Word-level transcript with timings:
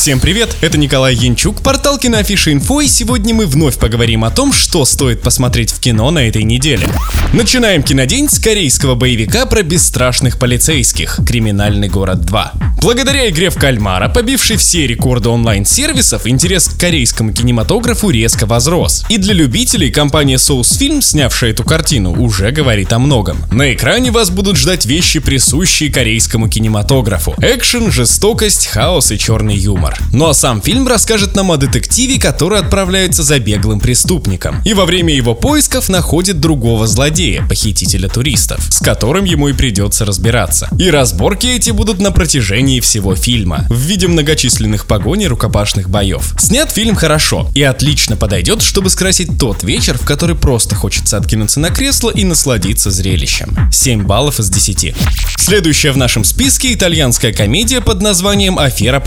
Всем 0.00 0.18
привет, 0.18 0.56
это 0.62 0.78
Николай 0.78 1.14
Янчук, 1.14 1.60
портал 1.60 1.98
Киноафиша 1.98 2.54
Инфо, 2.54 2.80
и 2.80 2.88
сегодня 2.88 3.34
мы 3.34 3.44
вновь 3.44 3.76
поговорим 3.76 4.24
о 4.24 4.30
том, 4.30 4.50
что 4.50 4.86
стоит 4.86 5.20
посмотреть 5.20 5.72
в 5.72 5.78
кино 5.78 6.10
на 6.10 6.26
этой 6.26 6.42
неделе. 6.42 6.88
Начинаем 7.34 7.82
кинодень 7.82 8.30
с 8.30 8.38
корейского 8.38 8.94
боевика 8.94 9.44
про 9.44 9.62
бесстрашных 9.62 10.38
полицейских 10.38 11.20
«Криминальный 11.26 11.90
город 11.90 12.20
2». 12.20 12.70
Благодаря 12.82 13.28
игре 13.28 13.50
в 13.50 13.56
кальмара, 13.56 14.08
побившей 14.08 14.56
все 14.56 14.86
рекорды 14.86 15.28
онлайн-сервисов, 15.28 16.26
интерес 16.26 16.66
к 16.66 16.80
корейскому 16.80 17.34
кинематографу 17.34 18.08
резко 18.08 18.46
возрос. 18.46 19.04
И 19.10 19.18
для 19.18 19.34
любителей 19.34 19.90
компания 19.90 20.36
Source 20.36 20.80
Film, 20.80 21.02
снявшая 21.02 21.50
эту 21.50 21.62
картину, 21.62 22.18
уже 22.18 22.50
говорит 22.52 22.90
о 22.94 22.98
многом. 22.98 23.44
На 23.52 23.74
экране 23.74 24.10
вас 24.10 24.30
будут 24.30 24.56
ждать 24.56 24.86
вещи, 24.86 25.20
присущие 25.20 25.92
корейскому 25.92 26.48
кинематографу. 26.48 27.34
Экшен, 27.42 27.92
жестокость, 27.92 28.68
хаос 28.68 29.12
и 29.12 29.18
черный 29.18 29.56
юмор. 29.56 29.89
Ну 30.12 30.28
а 30.28 30.34
сам 30.34 30.60
фильм 30.62 30.86
расскажет 30.88 31.34
нам 31.34 31.50
о 31.52 31.56
детективе, 31.56 32.18
который 32.18 32.58
отправляется 32.58 33.22
за 33.22 33.38
беглым 33.38 33.80
преступником. 33.80 34.62
И 34.64 34.74
во 34.74 34.86
время 34.86 35.14
его 35.14 35.34
поисков 35.34 35.88
находит 35.88 36.40
другого 36.40 36.86
злодея, 36.86 37.46
похитителя 37.46 38.08
туристов, 38.08 38.66
с 38.70 38.80
которым 38.80 39.24
ему 39.24 39.48
и 39.48 39.52
придется 39.52 40.04
разбираться. 40.04 40.68
И 40.78 40.90
разборки 40.90 41.46
эти 41.46 41.70
будут 41.70 42.00
на 42.00 42.10
протяжении 42.10 42.80
всего 42.80 43.14
фильма, 43.14 43.66
в 43.68 43.78
виде 43.78 44.08
многочисленных 44.08 44.86
погоней 44.86 45.26
рукопашных 45.26 45.88
боев. 45.88 46.34
Снят 46.38 46.70
фильм 46.70 46.94
хорошо 46.94 47.50
и 47.54 47.62
отлично 47.62 48.16
подойдет, 48.16 48.62
чтобы 48.62 48.90
скрасить 48.90 49.38
тот 49.38 49.62
вечер, 49.62 49.98
в 49.98 50.04
который 50.04 50.36
просто 50.36 50.74
хочется 50.74 51.16
откинуться 51.16 51.60
на 51.60 51.70
кресло 51.70 52.10
и 52.10 52.24
насладиться 52.24 52.90
зрелищем. 52.90 53.56
7 53.72 54.04
баллов 54.04 54.40
из 54.40 54.50
10. 54.50 54.94
Следующая 55.38 55.92
в 55.92 55.96
нашем 55.96 56.24
списке 56.24 56.74
итальянская 56.74 57.32
комедия 57.32 57.80
под 57.80 58.02
названием 58.02 58.58
«Афера 58.58 59.00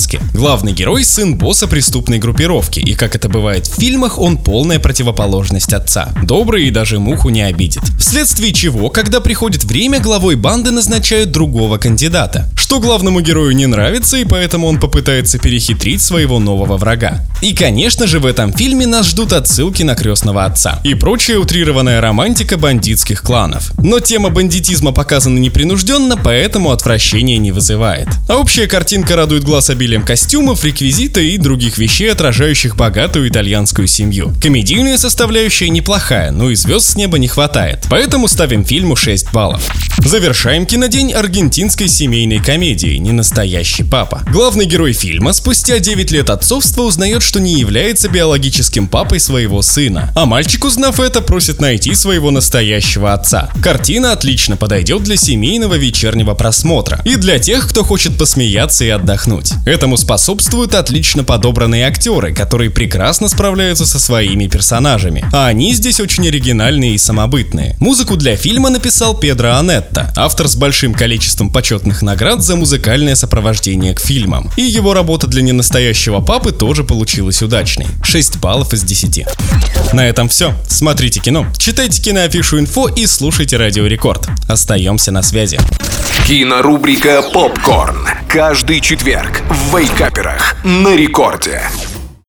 по-неаполитански». 0.00 0.20
Главный 0.34 0.72
герой– 0.72 1.04
сын 1.04 1.36
босса 1.36 1.66
преступной 1.66 2.18
группировки, 2.18 2.80
и 2.80 2.94
как 2.94 3.14
это 3.14 3.28
бывает 3.28 3.66
в 3.66 3.80
фильмах, 3.80 4.18
он 4.18 4.36
полная 4.36 4.78
противоположность 4.78 5.72
отца. 5.72 6.12
Добрый 6.22 6.66
и 6.66 6.70
даже 6.70 6.98
муху 6.98 7.28
не 7.30 7.42
обидит. 7.42 7.82
Вследствие 7.98 8.52
чего, 8.52 8.90
когда 8.90 9.20
приходит 9.20 9.64
время, 9.64 10.00
главой 10.00 10.36
банды 10.36 10.70
назначают 10.70 11.30
другого 11.30 11.78
кандидата. 11.78 12.48
Что 12.56 12.78
главному 12.78 13.20
герою 13.20 13.52
не 13.52 13.66
нравится, 13.66 14.16
и 14.16 14.24
поэтому 14.24 14.68
он 14.68 14.78
попытается 14.78 15.38
перехитрить 15.38 16.02
своего 16.02 16.38
нового 16.38 16.76
врага. 16.76 17.26
И, 17.42 17.54
конечно 17.54 18.06
же, 18.06 18.20
в 18.20 18.26
этом 18.26 18.52
фильме 18.52 18.86
нас 18.86 19.08
ждут 19.08 19.32
отсылки 19.32 19.82
на 19.82 19.94
крестного 19.94 20.44
отца 20.44 20.80
и 20.84 20.94
прочая 20.94 21.38
утрированная 21.38 22.00
романтика 22.00 22.56
бандитских 22.56 23.22
кланов. 23.22 23.72
Но 23.82 23.98
тема 23.98 24.30
бандитизма 24.30 24.92
показана 24.92 25.38
непринужденно, 25.38 26.16
поэтому 26.16 26.70
отвращения 26.70 27.38
не 27.38 27.50
вызывает. 27.50 28.08
А 28.28 28.36
общая 28.36 28.66
картинка 28.66 29.16
радует 29.16 29.42
глаз 29.42 29.70
обилием 29.70 29.89
костюмов, 29.98 30.64
реквизита 30.64 31.20
и 31.20 31.36
других 31.36 31.78
вещей, 31.78 32.10
отражающих 32.10 32.76
богатую 32.76 33.28
итальянскую 33.28 33.88
семью. 33.88 34.32
Комедийная 34.40 34.96
составляющая 34.96 35.68
неплохая, 35.68 36.30
но 36.30 36.50
и 36.50 36.54
звезд 36.54 36.90
с 36.90 36.96
неба 36.96 37.18
не 37.18 37.28
хватает, 37.28 37.86
поэтому 37.90 38.28
ставим 38.28 38.64
фильму 38.64 38.96
6 38.96 39.32
баллов. 39.32 39.70
Завершаем 40.04 40.66
кинодень 40.66 41.12
аргентинской 41.12 41.86
семейной 41.86 42.38
комедией 42.42 42.98
«Ненастоящий 42.98 43.84
папа». 43.84 44.22
Главный 44.32 44.64
герой 44.64 44.92
фильма 44.92 45.32
спустя 45.32 45.78
9 45.78 46.10
лет 46.10 46.30
отцовства 46.30 46.82
узнает, 46.82 47.22
что 47.22 47.38
не 47.38 47.54
является 47.54 48.08
биологическим 48.08 48.88
папой 48.88 49.20
своего 49.20 49.62
сына. 49.62 50.10
А 50.16 50.24
мальчик, 50.24 50.64
узнав 50.64 51.00
это, 51.00 51.20
просит 51.20 51.60
найти 51.60 51.94
своего 51.94 52.30
настоящего 52.30 53.12
отца. 53.12 53.50
Картина 53.62 54.12
отлично 54.12 54.56
подойдет 54.56 55.04
для 55.04 55.16
семейного 55.16 55.74
вечернего 55.74 56.34
просмотра 56.34 57.00
и 57.04 57.16
для 57.16 57.38
тех, 57.38 57.68
кто 57.68 57.84
хочет 57.84 58.16
посмеяться 58.16 58.84
и 58.84 58.88
отдохнуть. 58.88 59.52
Этому 59.66 59.96
способствуют 59.96 60.74
отлично 60.74 61.24
подобранные 61.24 61.86
актеры, 61.86 62.34
которые 62.34 62.70
прекрасно 62.70 63.28
справляются 63.28 63.84
со 63.84 64.00
своими 64.00 64.46
персонажами. 64.46 65.24
А 65.32 65.46
они 65.46 65.74
здесь 65.74 66.00
очень 66.00 66.26
оригинальные 66.26 66.94
и 66.94 66.98
самобытные. 66.98 67.76
Музыку 67.80 68.16
для 68.16 68.36
фильма 68.36 68.70
написал 68.70 69.14
Педро 69.14 69.50
Анетта, 69.90 70.12
автор 70.16 70.48
с 70.48 70.56
большим 70.56 70.94
количеством 70.94 71.50
почетных 71.50 72.02
наград 72.02 72.42
за 72.42 72.56
музыкальное 72.56 73.14
сопровождение 73.14 73.94
к 73.94 74.00
фильмам. 74.00 74.50
И 74.56 74.62
его 74.62 74.94
работа 74.94 75.26
для 75.26 75.42
ненастоящего 75.42 76.20
папы 76.20 76.52
тоже 76.52 76.84
получилась 76.84 77.42
удачной. 77.42 77.86
6 78.02 78.38
баллов 78.38 78.72
из 78.72 78.82
10. 78.82 79.26
На 79.92 80.08
этом 80.08 80.28
все. 80.28 80.54
Смотрите 80.68 81.20
кино, 81.20 81.46
читайте 81.58 82.00
киноафишу 82.00 82.58
инфо 82.58 82.88
и 82.88 83.06
слушайте 83.06 83.56
Радио 83.56 83.86
Рекорд. 83.86 84.28
Остаемся 84.48 85.10
на 85.12 85.22
связи. 85.22 85.58
Кинорубрика 86.26 87.22
«Попкорн». 87.22 88.06
Каждый 88.28 88.80
четверг 88.80 89.42
в 89.48 89.76
Вейкаперах 89.76 90.56
на 90.62 90.94
рекорде. 90.94 91.62